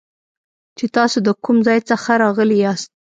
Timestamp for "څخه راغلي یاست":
1.89-2.89